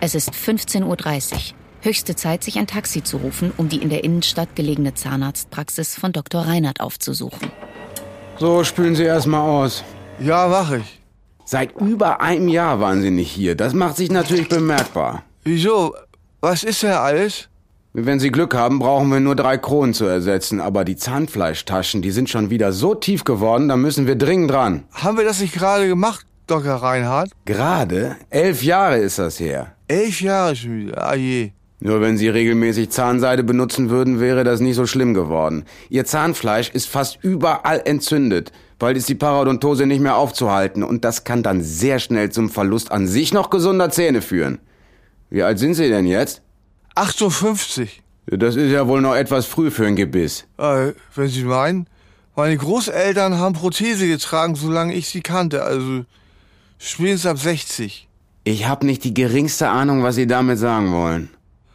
Es 0.00 0.14
ist 0.14 0.30
15.30 0.30 1.32
Uhr. 1.32 1.38
Höchste 1.80 2.14
Zeit, 2.14 2.44
sich 2.44 2.56
ein 2.58 2.68
Taxi 2.68 3.02
zu 3.02 3.16
rufen, 3.16 3.52
um 3.56 3.68
die 3.68 3.78
in 3.82 3.88
der 3.88 4.04
Innenstadt 4.04 4.54
gelegene 4.54 4.94
Zahnarztpraxis 4.94 5.96
von 5.96 6.12
Dr. 6.12 6.42
Reinhardt 6.42 6.80
aufzusuchen. 6.80 7.50
So, 8.38 8.62
spülen 8.62 8.94
Sie 8.94 9.02
erstmal 9.02 9.40
aus. 9.40 9.82
Ja, 10.20 10.46
mach 10.46 10.70
ich. 10.70 11.02
Seit 11.44 11.80
über 11.80 12.20
einem 12.20 12.46
Jahr 12.46 12.78
waren 12.78 13.02
Sie 13.02 13.10
nicht 13.10 13.30
hier. 13.30 13.56
Das 13.56 13.74
macht 13.74 13.96
sich 13.96 14.10
natürlich 14.10 14.48
bemerkbar. 14.48 15.24
Wieso? 15.42 15.94
Was 16.40 16.62
ist 16.62 16.84
denn 16.84 16.92
alles? 16.92 17.48
Wenn 17.92 18.20
Sie 18.20 18.30
Glück 18.30 18.54
haben, 18.54 18.78
brauchen 18.78 19.08
wir 19.08 19.18
nur 19.18 19.34
drei 19.34 19.58
Kronen 19.58 19.94
zu 19.94 20.04
ersetzen. 20.04 20.60
Aber 20.60 20.84
die 20.84 20.94
Zahnfleischtaschen, 20.94 22.02
die 22.02 22.12
sind 22.12 22.30
schon 22.30 22.50
wieder 22.50 22.72
so 22.72 22.94
tief 22.94 23.24
geworden, 23.24 23.68
da 23.68 23.76
müssen 23.76 24.06
wir 24.06 24.14
dringend 24.14 24.52
dran. 24.52 24.84
Haben 24.92 25.16
wir 25.16 25.24
das 25.24 25.40
nicht 25.40 25.54
gerade 25.54 25.88
gemacht, 25.88 26.24
Dr. 26.46 26.74
Reinhardt? 26.74 27.30
Gerade? 27.44 28.16
Elf 28.30 28.62
Jahre 28.62 28.98
ist 28.98 29.18
das 29.18 29.40
her. 29.40 29.74
Elf 29.88 30.20
Jahre 30.20 30.54
schon 30.54 30.78
wieder. 30.78 31.04
Ah 31.04 31.14
je. 31.14 31.50
Nur 31.80 32.00
wenn 32.00 32.18
Sie 32.18 32.28
regelmäßig 32.28 32.90
Zahnseide 32.90 33.44
benutzen 33.44 33.88
würden, 33.88 34.20
wäre 34.20 34.42
das 34.42 34.60
nicht 34.60 34.74
so 34.74 34.86
schlimm 34.86 35.14
geworden. 35.14 35.64
Ihr 35.88 36.04
Zahnfleisch 36.04 36.70
ist 36.70 36.88
fast 36.88 37.18
überall 37.22 37.82
entzündet. 37.84 38.52
Bald 38.78 38.96
ist 38.96 39.08
die 39.08 39.14
Parodontose 39.14 39.86
nicht 39.86 40.00
mehr 40.00 40.16
aufzuhalten 40.16 40.82
und 40.82 41.04
das 41.04 41.24
kann 41.24 41.42
dann 41.42 41.62
sehr 41.62 41.98
schnell 42.00 42.30
zum 42.30 42.50
Verlust 42.50 42.90
an 42.90 43.06
sich 43.06 43.32
noch 43.32 43.50
gesunder 43.50 43.90
Zähne 43.90 44.22
führen. 44.22 44.58
Wie 45.30 45.42
alt 45.42 45.58
sind 45.58 45.74
Sie 45.74 45.88
denn 45.88 46.06
jetzt? 46.06 46.42
58. 46.94 48.02
Das 48.26 48.56
ist 48.56 48.70
ja 48.70 48.86
wohl 48.88 49.00
noch 49.00 49.14
etwas 49.14 49.46
früh 49.46 49.70
für 49.70 49.86
ein 49.86 49.96
Gebiss. 49.96 50.46
Äh, 50.58 50.92
wenn 51.14 51.28
Sie 51.28 51.44
meinen. 51.44 51.88
Meine 52.34 52.56
Großeltern 52.56 53.38
haben 53.38 53.54
Prothese 53.54 54.06
getragen, 54.06 54.54
solange 54.54 54.94
ich 54.94 55.08
sie 55.08 55.22
kannte. 55.22 55.64
Also 55.64 56.04
spätestens 56.78 57.30
ab 57.30 57.38
60. 57.38 58.07
Ich 58.50 58.66
habe 58.66 58.86
nicht 58.86 59.04
die 59.04 59.12
geringste 59.12 59.68
Ahnung, 59.68 60.02
was 60.02 60.14
Sie 60.14 60.26
damit 60.26 60.58
sagen 60.58 60.90
wollen. 60.90 61.28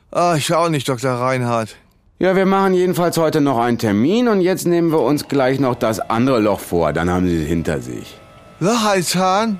Ah, 0.09 0.33
ich 0.35 0.51
auch 0.55 0.69
nicht, 0.69 0.89
Dr. 0.89 1.11
Reinhardt. 1.11 1.75
Ja, 2.17 2.35
wir 2.35 2.47
machen 2.47 2.73
jedenfalls 2.73 3.15
heute 3.19 3.41
noch 3.41 3.59
einen 3.59 3.77
Termin 3.77 4.27
und 4.27 4.41
jetzt 4.41 4.65
nehmen 4.65 4.91
wir 4.91 5.01
uns 5.01 5.27
gleich 5.27 5.59
noch 5.59 5.75
das 5.75 5.99
andere 5.99 6.39
Loch 6.39 6.59
vor. 6.59 6.91
Dann 6.91 7.11
haben 7.11 7.29
Sie 7.29 7.43
es 7.43 7.47
hinter 7.47 7.79
sich. 7.79 8.17
Lochalzahn? 8.59 9.59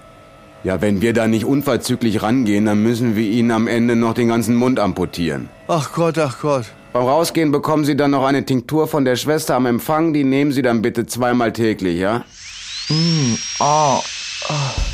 Ja, 0.64 0.82
wenn 0.82 1.04
wir 1.04 1.14
da 1.14 1.28
nicht 1.28 1.46
unverzüglich 1.46 2.24
rangehen, 2.24 2.66
dann 2.66 2.82
müssen 2.82 3.16
wir 3.16 3.30
Ihnen 3.30 3.52
am 3.52 3.68
Ende 3.68 3.96
noch 3.96 4.16
den 4.16 4.30
ganzen 4.30 4.56
Mund 4.56 4.80
amputieren. 4.80 5.50
Ach 5.68 5.94
Gott, 5.94 6.18
ach 6.18 6.40
Gott. 6.42 6.66
Beim 6.94 7.04
Rausgehen 7.04 7.52
bekommen 7.52 7.86
Sie 7.86 7.96
dann 7.96 8.10
noch 8.10 8.26
eine 8.26 8.44
Tinktur 8.44 8.88
von 8.88 9.06
der 9.06 9.18
Schwester 9.18 9.54
am 9.54 9.68
Empfang. 9.68 10.14
Die 10.14 10.24
nehmen 10.24 10.52
Sie 10.52 10.64
dann 10.64 10.82
bitte 10.82 11.06
zweimal 11.06 11.54
täglich, 11.54 12.00
ja? 12.00 12.24
Mm, 12.90 13.36
ah, 13.60 14.00
ah. 14.50 14.93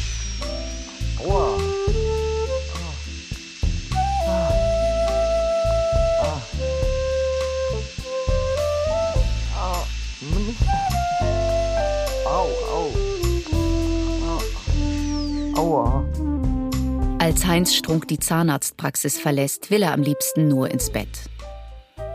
Als 17.30 17.46
Heinz 17.46 17.76
Strunk 17.76 18.08
die 18.08 18.18
Zahnarztpraxis 18.18 19.20
verlässt, 19.20 19.70
will 19.70 19.84
er 19.84 19.94
am 19.94 20.02
liebsten 20.02 20.48
nur 20.48 20.72
ins 20.72 20.90
Bett. 20.90 21.30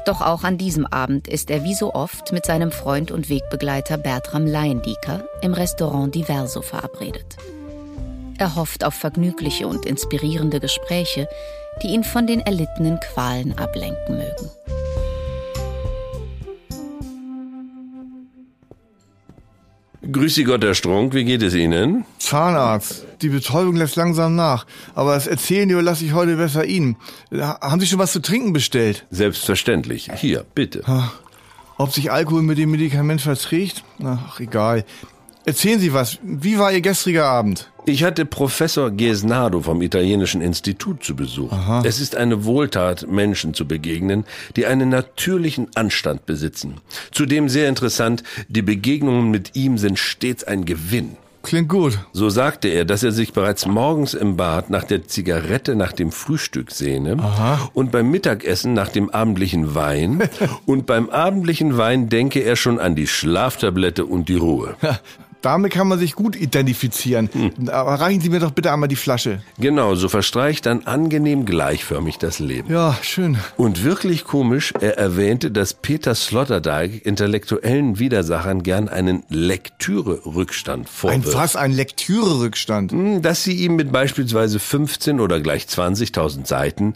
Doch 0.06 0.21
auch 0.21 0.42
an 0.42 0.59
diesem 0.59 0.87
Abend 0.87 1.28
ist 1.28 1.50
er 1.50 1.62
wie 1.62 1.75
so 1.75 1.94
oft 1.94 2.33
mit 2.33 2.44
seinem 2.44 2.73
Freund 2.73 3.12
und 3.12 3.28
Wegbegleiter 3.28 3.97
Bertram 3.97 4.44
Laiendieker 4.44 5.25
im 5.40 5.54
Restaurant 5.54 6.12
Diverso 6.12 6.62
verabredet. 6.62 7.37
Er 8.38 8.56
hofft 8.56 8.83
auf 8.83 8.94
vergnügliche 8.94 9.68
und 9.68 9.87
inspirierende 9.87 10.59
Gespräche, 10.59 11.28
die 11.80 11.94
ihn 11.94 12.02
von 12.02 12.26
den 12.26 12.40
erlittenen 12.40 12.99
Qualen 12.99 13.56
ablenken 13.56 14.16
mögen. 14.16 14.50
Grüß 20.11 20.34
Sie 20.34 20.44
Gott, 20.44 20.62
Herr 20.62 20.75
Strunk, 20.75 21.14
wie 21.14 21.25
geht 21.25 21.42
es 21.42 21.54
Ihnen? 21.54 22.04
Zahnarzt. 22.18 23.06
Die 23.23 23.30
Betäubung 23.30 23.76
lässt 23.76 23.96
langsam 23.96 24.37
nach. 24.37 24.66
Aber 24.94 25.14
das 25.14 25.26
Erzählen 25.26 25.68
überlasse 25.70 26.04
ich 26.04 26.12
heute 26.12 26.37
besser 26.37 26.64
Ihnen. 26.64 26.96
Haben 27.32 27.80
Sie 27.80 27.87
schon 27.87 27.99
was 27.99 28.12
zu 28.12 28.20
trinken 28.20 28.52
bestellt? 28.52 29.06
Selbstverständlich. 29.11 30.11
Hier, 30.16 30.44
bitte. 30.54 30.82
Ob 31.78 31.92
sich 31.92 32.12
Alkohol 32.12 32.42
mit 32.42 32.58
dem 32.58 32.70
Medikament 32.70 33.23
verträgt? 33.23 33.82
Ach, 34.04 34.40
egal. 34.40 34.84
Erzählen 35.46 35.78
Sie 35.78 35.92
was. 35.92 36.18
Wie 36.22 36.58
war 36.58 36.72
Ihr 36.72 36.80
gestriger 36.80 37.26
Abend? 37.26 37.70
Ich 37.84 38.02
hatte 38.02 38.24
Professor 38.24 38.90
Gesnado 38.90 39.60
vom 39.60 39.82
Italienischen 39.82 40.40
Institut 40.40 41.04
zu 41.04 41.14
Besuch. 41.14 41.52
Aha. 41.52 41.82
Es 41.84 42.00
ist 42.00 42.16
eine 42.16 42.46
Wohltat, 42.46 43.06
Menschen 43.10 43.52
zu 43.52 43.68
begegnen, 43.68 44.24
die 44.56 44.64
einen 44.64 44.88
natürlichen 44.88 45.68
Anstand 45.74 46.24
besitzen. 46.24 46.80
Zudem 47.12 47.50
sehr 47.50 47.68
interessant, 47.68 48.22
die 48.48 48.62
Begegnungen 48.62 49.30
mit 49.30 49.54
ihm 49.54 49.76
sind 49.76 49.98
stets 49.98 50.44
ein 50.44 50.64
Gewinn. 50.64 51.18
Klingt 51.44 51.68
gut. 51.68 51.98
So 52.14 52.30
sagte 52.30 52.68
er, 52.68 52.86
dass 52.86 53.02
er 53.02 53.12
sich 53.12 53.34
bereits 53.34 53.66
morgens 53.66 54.14
im 54.14 54.38
Bad 54.38 54.70
nach 54.70 54.84
der 54.84 55.06
Zigarette 55.06 55.74
nach 55.74 55.92
dem 55.92 56.10
Frühstück 56.10 56.70
sehne 56.70 57.18
Aha. 57.18 57.68
und 57.74 57.92
beim 57.92 58.10
Mittagessen 58.10 58.72
nach 58.72 58.88
dem 58.88 59.10
abendlichen 59.10 59.74
Wein 59.74 60.26
und 60.66 60.86
beim 60.86 61.10
abendlichen 61.10 61.76
Wein 61.76 62.08
denke 62.08 62.40
er 62.40 62.56
schon 62.56 62.80
an 62.80 62.94
die 62.94 63.06
Schlaftablette 63.06 64.06
und 64.06 64.30
die 64.30 64.36
Ruhe. 64.36 64.76
Damit 65.44 65.72
kann 65.72 65.88
man 65.88 65.98
sich 65.98 66.14
gut 66.14 66.36
identifizieren. 66.36 67.28
Hm. 67.32 67.68
Aber 67.68 67.94
reichen 68.00 68.20
Sie 68.22 68.30
mir 68.30 68.40
doch 68.40 68.50
bitte 68.52 68.72
einmal 68.72 68.88
die 68.88 68.96
Flasche. 68.96 69.42
Genau, 69.58 69.94
so 69.94 70.08
verstreicht 70.08 70.64
dann 70.64 70.86
angenehm 70.86 71.44
gleichförmig 71.44 72.16
das 72.18 72.38
Leben. 72.38 72.72
Ja, 72.72 72.96
schön. 73.02 73.36
Und 73.58 73.84
wirklich 73.84 74.24
komisch, 74.24 74.72
er 74.80 74.96
erwähnte, 74.96 75.50
dass 75.50 75.74
Peter 75.74 76.14
Sloterdijk 76.14 77.04
intellektuellen 77.04 77.98
Widersachern 77.98 78.62
gern 78.62 78.88
einen 78.88 79.22
Lektüre-Rückstand 79.28 80.86
Ein 80.86 80.92
vorwirft. 80.92 81.36
was? 81.36 81.56
Ein 81.56 81.72
Lektüre-Rückstand. 81.72 82.92
Hm, 82.92 83.20
Dass 83.20 83.42
sie 83.44 83.52
ihm 83.52 83.76
mit 83.76 83.92
beispielsweise 83.92 84.58
15 84.58 85.20
oder 85.20 85.40
gleich 85.40 85.64
20.000 85.64 86.46
Seiten 86.46 86.94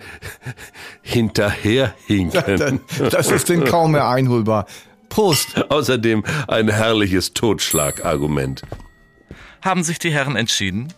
hinterherhinken. 1.02 2.80
Das 3.10 3.30
ist 3.30 3.48
denn 3.50 3.64
kaum 3.64 3.92
mehr 3.92 4.08
einholbar. 4.08 4.66
Prost. 5.08 5.56
Außerdem 5.70 6.24
ein 6.46 6.68
herrliches 6.68 7.34
Totschlagargument. 7.34 8.62
Haben 9.62 9.82
sich 9.82 9.98
die 9.98 10.10
Herren 10.10 10.36
entschieden? 10.36 10.92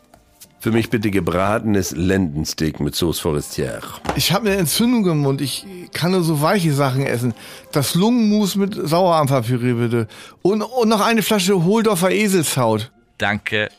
Für 0.63 0.73
mich 0.73 0.91
bitte 0.91 1.11
gebratenes 1.11 1.93
Lendensteak 1.93 2.81
mit 2.81 2.95
Sauce 2.95 3.19
Forestière. 3.19 3.83
Ich 4.15 4.33
habe 4.33 4.51
eine 4.51 4.59
Entzündung 4.59 5.07
im 5.09 5.19
Mund. 5.21 5.41
Ich 5.41 5.65
kann 5.95 6.11
nur 6.11 6.23
so 6.23 6.43
weiche 6.43 6.75
Sachen 6.75 7.07
essen. 7.07 7.33
Das 7.73 7.95
Lungenmus 7.95 8.57
mit 8.57 8.75
Sauerampferpüree 8.75 9.73
bitte. 9.73 10.07
Und, 10.43 10.61
und 10.61 10.89
noch 10.91 11.01
eine 11.01 11.23
Flasche 11.23 11.65
Holdorfer 11.65 12.11
Eselshaut. 12.11 12.91
Danke. 13.17 13.71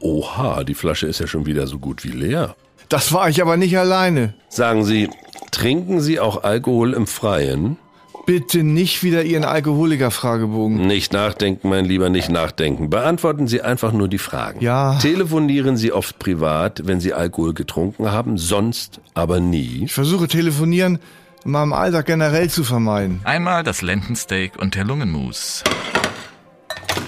Oha, 0.00 0.62
die 0.62 0.74
Flasche 0.74 1.06
ist 1.06 1.20
ja 1.20 1.26
schon 1.26 1.46
wieder 1.46 1.66
so 1.66 1.78
gut 1.78 2.04
wie 2.04 2.10
leer. 2.10 2.54
Das 2.90 3.14
war 3.14 3.30
ich 3.30 3.40
aber 3.40 3.56
nicht 3.56 3.78
alleine. 3.78 4.34
Sagen 4.50 4.84
Sie, 4.84 5.08
trinken 5.52 6.02
Sie 6.02 6.20
auch 6.20 6.44
Alkohol 6.44 6.92
im 6.92 7.06
Freien? 7.06 7.78
Bitte 8.26 8.64
nicht 8.64 9.04
wieder 9.04 9.22
Ihren 9.22 9.44
Alkoholiker-Fragebogen. 9.44 10.84
Nicht 10.84 11.12
nachdenken, 11.12 11.68
mein 11.68 11.84
Lieber, 11.84 12.08
nicht 12.10 12.28
nachdenken. 12.28 12.90
Beantworten 12.90 13.46
Sie 13.46 13.62
einfach 13.62 13.92
nur 13.92 14.08
die 14.08 14.18
Fragen. 14.18 14.60
Ja. 14.60 14.98
Telefonieren 14.98 15.76
Sie 15.76 15.92
oft 15.92 16.18
privat, 16.18 16.82
wenn 16.86 16.98
Sie 16.98 17.14
Alkohol 17.14 17.54
getrunken 17.54 18.10
haben, 18.10 18.36
sonst 18.36 19.00
aber 19.14 19.38
nie. 19.38 19.84
Ich 19.84 19.92
versuche 19.92 20.26
telefonieren 20.26 20.98
in 21.44 21.52
meinem 21.52 21.72
Alltag 21.72 22.06
generell 22.06 22.50
zu 22.50 22.64
vermeiden. 22.64 23.20
Einmal 23.22 23.62
das 23.62 23.80
Lendensteak 23.80 24.58
und 24.58 24.74
der 24.74 24.84
Lungenmus. 24.84 25.62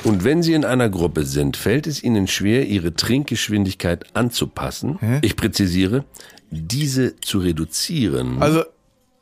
Und 0.04 0.22
wenn 0.22 0.44
Sie 0.44 0.52
in 0.52 0.64
einer 0.64 0.88
Gruppe 0.88 1.24
sind, 1.24 1.56
fällt 1.56 1.88
es 1.88 2.00
Ihnen 2.00 2.28
schwer, 2.28 2.66
Ihre 2.66 2.94
Trinkgeschwindigkeit 2.94 4.04
anzupassen. 4.14 4.98
Hä? 5.00 5.18
Ich 5.22 5.34
präzisiere, 5.34 6.04
diese 6.50 7.16
zu 7.16 7.40
reduzieren. 7.40 8.40
Also, 8.40 8.62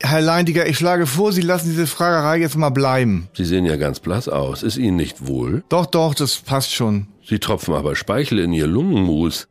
Herr 0.03 0.21
Leindiger, 0.21 0.67
ich 0.69 0.76
schlage 0.76 1.07
vor, 1.07 1.33
Sie 1.33 1.41
lassen 1.41 1.71
diese 1.71 1.87
Fragerei 1.87 2.38
jetzt 2.38 2.57
mal 2.57 2.71
bleiben. 2.71 3.29
Sie 3.35 3.45
sehen 3.45 3.65
ja 3.65 3.76
ganz 3.76 3.99
blass 3.99 4.29
aus. 4.29 4.62
Ist 4.62 4.76
Ihnen 4.76 4.97
nicht 4.97 5.26
wohl? 5.26 5.65
Doch, 5.69 5.87
doch, 5.87 6.15
das 6.15 6.37
passt 6.37 6.73
schon. 6.75 7.09
Sie 7.25 7.38
tropfen 7.38 7.75
aber 7.75 7.97
Speichel 7.97 8.38
in 8.38 8.53
Ihr 8.53 8.67
Lungenmus. 8.67 9.49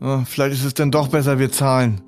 Ja, 0.00 0.24
vielleicht 0.24 0.54
ist 0.54 0.64
es 0.64 0.74
dann 0.74 0.90
doch 0.90 1.08
besser, 1.08 1.38
wir 1.38 1.52
zahlen. 1.52 2.00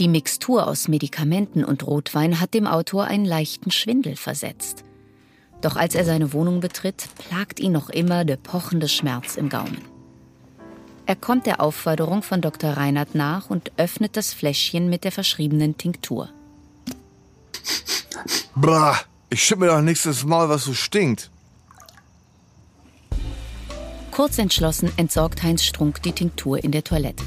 Die 0.00 0.08
Mixtur 0.08 0.66
aus 0.68 0.86
Medikamenten 0.86 1.64
und 1.64 1.86
Rotwein 1.86 2.40
hat 2.40 2.54
dem 2.54 2.66
Autor 2.66 3.04
einen 3.04 3.24
leichten 3.24 3.70
Schwindel 3.72 4.14
versetzt. 4.14 4.84
Doch 5.60 5.76
als 5.76 5.94
er 5.94 6.04
seine 6.04 6.32
Wohnung 6.32 6.60
betritt, 6.60 7.08
plagt 7.18 7.60
ihn 7.60 7.72
noch 7.72 7.90
immer 7.90 8.24
der 8.24 8.36
pochende 8.36 8.88
Schmerz 8.88 9.36
im 9.36 9.48
Gaumen. 9.48 9.82
Er 11.06 11.16
kommt 11.16 11.46
der 11.46 11.60
Aufforderung 11.60 12.22
von 12.22 12.40
Dr. 12.40 12.70
Reinhardt 12.76 13.14
nach 13.14 13.50
und 13.50 13.72
öffnet 13.76 14.16
das 14.16 14.34
Fläschchen 14.34 14.90
mit 14.90 15.04
der 15.04 15.12
verschriebenen 15.12 15.76
Tinktur. 15.78 16.28
Brah, 18.54 18.96
Ich 19.30 19.44
schütt 19.44 19.58
mir 19.58 19.66
doch 19.66 19.80
nächstes 19.82 20.24
Mal, 20.24 20.48
was 20.48 20.64
so 20.64 20.72
stinkt. 20.72 21.30
Kurz 24.10 24.38
entschlossen 24.38 24.90
entsorgt 24.96 25.42
Heinz 25.42 25.62
Strunk 25.62 26.02
die 26.02 26.12
Tinktur 26.12 26.62
in 26.64 26.72
der 26.72 26.82
Toilette. 26.82 27.22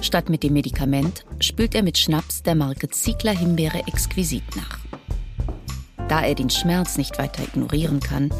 Statt 0.00 0.28
mit 0.28 0.42
dem 0.44 0.52
Medikament 0.52 1.24
spült 1.40 1.74
er 1.74 1.82
mit 1.82 1.98
Schnaps 1.98 2.42
der 2.42 2.54
Marke 2.54 2.88
Ziegler 2.88 3.36
Himbeere 3.36 3.86
exquisit 3.86 4.44
nach. 4.54 4.77
Da 6.08 6.22
er 6.22 6.34
den 6.34 6.50
Schmerz 6.50 6.96
nicht 6.96 7.18
weiter 7.18 7.42
ignorieren 7.42 8.00
kann, 8.00 8.30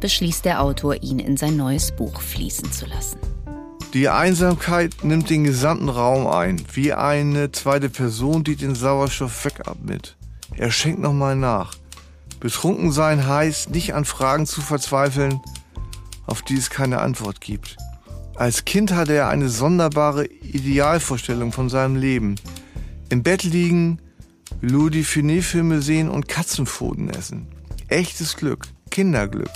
beschließt 0.00 0.44
der 0.44 0.60
Autor, 0.60 1.02
ihn 1.02 1.20
in 1.20 1.36
sein 1.36 1.56
neues 1.56 1.92
Buch 1.92 2.20
fließen 2.20 2.72
zu 2.72 2.86
lassen. 2.86 3.18
Die 3.94 4.08
Einsamkeit 4.08 5.04
nimmt 5.04 5.30
den 5.30 5.44
gesamten 5.44 5.88
Raum 5.88 6.26
ein, 6.26 6.60
wie 6.72 6.92
eine 6.92 7.52
zweite 7.52 7.88
Person, 7.88 8.42
die 8.42 8.56
den 8.56 8.74
Sauerstoff 8.74 9.44
wegatmet. 9.44 10.16
Er 10.56 10.70
schenkt 10.70 11.00
nochmal 11.00 11.36
nach. 11.36 11.76
Betrunken 12.40 12.90
sein 12.90 13.28
heißt, 13.28 13.70
nicht 13.70 13.94
an 13.94 14.04
Fragen 14.04 14.46
zu 14.46 14.60
verzweifeln, 14.60 15.40
auf 16.26 16.42
die 16.42 16.56
es 16.56 16.70
keine 16.70 17.00
Antwort 17.00 17.40
gibt. 17.40 17.76
Als 18.34 18.64
Kind 18.64 18.92
hatte 18.92 19.12
er 19.12 19.28
eine 19.28 19.48
sonderbare 19.48 20.26
Idealvorstellung 20.26 21.52
von 21.52 21.68
seinem 21.68 21.94
Leben. 21.94 22.34
Im 23.10 23.22
Bett 23.22 23.44
liegen, 23.44 24.00
Louis 24.64 25.04
Finet-Filme 25.04 25.82
sehen 25.82 26.08
und 26.08 26.28
Katzenpfoten 26.28 27.10
essen. 27.10 27.48
Echtes 27.88 28.36
Glück, 28.36 28.68
Kinderglück. 28.92 29.50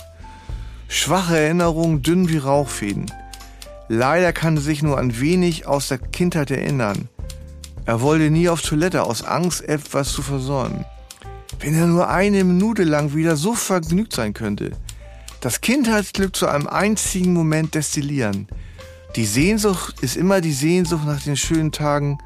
Schwache 0.89 1.37
Erinnerungen, 1.37 2.01
dünn 2.01 2.27
wie 2.27 2.37
Rauchfäden. 2.37 3.09
Leider 3.87 4.33
kann 4.33 4.57
er 4.57 4.61
sich 4.61 4.83
nur 4.83 4.97
an 4.97 5.17
wenig 5.17 5.65
aus 5.65 5.87
der 5.87 5.97
Kindheit 5.97 6.51
erinnern. 6.51 7.07
Er 7.85 8.01
wollte 8.01 8.29
nie 8.29 8.49
auf 8.49 8.61
Toilette 8.61 9.03
aus 9.03 9.23
Angst, 9.23 9.61
etwas 9.61 10.11
zu 10.11 10.21
versäumen. 10.21 10.83
Wenn 11.61 11.73
er 11.73 11.87
nur 11.87 12.09
eine 12.09 12.43
Minute 12.43 12.83
lang 12.83 13.15
wieder 13.15 13.37
so 13.37 13.53
vergnügt 13.53 14.11
sein 14.11 14.33
könnte. 14.33 14.71
Das 15.39 15.61
Kindheitsglück 15.61 16.35
zu 16.35 16.47
einem 16.47 16.67
einzigen 16.67 17.31
Moment 17.31 17.75
destillieren. 17.75 18.49
Die 19.15 19.25
Sehnsucht 19.25 20.01
ist 20.01 20.17
immer 20.17 20.41
die 20.41 20.51
Sehnsucht 20.51 21.05
nach 21.05 21.23
den 21.23 21.37
schönen 21.37 21.71
Tagen 21.71 22.17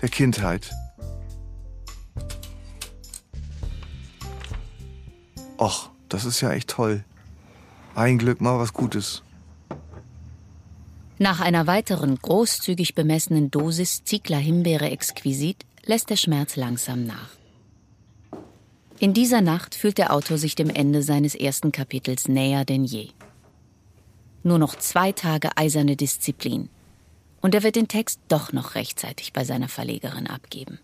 der 0.00 0.08
Kindheit. 0.08 0.72
Och, 5.62 5.90
das 6.08 6.24
ist 6.24 6.40
ja 6.40 6.50
echt 6.50 6.70
toll. 6.70 7.04
Ein 7.94 8.18
Glück 8.18 8.40
mal 8.40 8.58
was 8.58 8.72
Gutes. 8.72 9.22
Nach 11.18 11.38
einer 11.38 11.68
weiteren 11.68 12.16
großzügig 12.16 12.96
bemessenen 12.96 13.52
Dosis 13.52 14.02
Ziegler 14.02 14.38
Himbeere 14.38 14.90
exquisit 14.90 15.64
lässt 15.84 16.10
der 16.10 16.16
Schmerz 16.16 16.56
langsam 16.56 17.06
nach. 17.06 17.30
In 18.98 19.14
dieser 19.14 19.40
Nacht 19.40 19.76
fühlt 19.76 19.98
der 19.98 20.12
Autor 20.12 20.36
sich 20.36 20.56
dem 20.56 20.68
Ende 20.68 21.04
seines 21.04 21.36
ersten 21.36 21.70
Kapitels 21.70 22.26
näher 22.26 22.64
denn 22.64 22.84
je. 22.84 23.10
Nur 24.42 24.58
noch 24.58 24.74
zwei 24.74 25.12
Tage 25.12 25.56
eiserne 25.56 25.94
Disziplin. 25.94 26.70
Und 27.40 27.54
er 27.54 27.62
wird 27.62 27.76
den 27.76 27.86
Text 27.86 28.18
doch 28.26 28.52
noch 28.52 28.74
rechtzeitig 28.74 29.32
bei 29.32 29.44
seiner 29.44 29.68
Verlegerin 29.68 30.26
abgeben. 30.26 30.80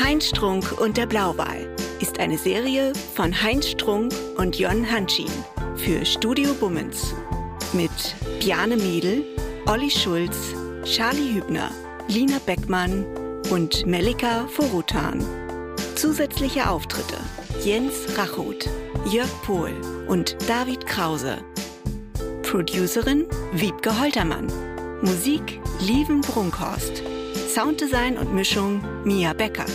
Heinz 0.00 0.28
Strunk 0.28 0.70
und 0.80 0.96
der 0.96 1.06
Blauwal 1.06 1.75
ist 2.00 2.18
eine 2.18 2.36
Serie 2.36 2.92
von 3.14 3.42
Heinz 3.42 3.68
Strunk 3.68 4.12
und 4.36 4.58
Jon 4.58 4.90
Hanschin 4.90 5.30
für 5.76 6.04
Studio 6.04 6.52
Bummens. 6.54 7.14
Mit 7.72 7.90
Bjane 8.40 8.76
Mädel, 8.76 9.24
Olli 9.66 9.90
Schulz, 9.90 10.54
Charlie 10.84 11.34
Hübner, 11.34 11.70
Lina 12.08 12.38
Beckmann 12.44 13.04
und 13.50 13.86
Melika 13.86 14.46
Forutan. 14.48 15.24
Zusätzliche 15.94 16.68
Auftritte 16.68 17.16
Jens 17.64 17.94
Rachut, 18.16 18.68
Jörg 19.10 19.30
Pohl 19.44 19.72
und 20.06 20.36
David 20.46 20.86
Krause. 20.86 21.38
Producerin 22.42 23.26
Wiebke 23.52 23.98
Holtermann. 23.98 24.46
Musik 25.02 25.60
Lieven 25.80 26.20
Brunkhorst. 26.20 27.02
Sounddesign 27.54 28.18
und 28.18 28.34
Mischung 28.34 28.82
Mia 29.04 29.32
Becker. 29.32 29.66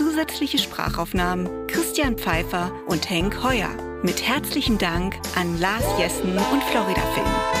Zusätzliche 0.00 0.56
Sprachaufnahmen 0.56 1.66
Christian 1.66 2.16
Pfeiffer 2.16 2.72
und 2.86 3.10
Henk 3.10 3.42
Heuer. 3.42 3.68
Mit 4.02 4.26
herzlichem 4.26 4.78
Dank 4.78 5.20
an 5.36 5.60
Lars 5.60 5.84
Jessen 5.98 6.38
und 6.38 6.64
Florida 6.64 7.02
Film. 7.12 7.59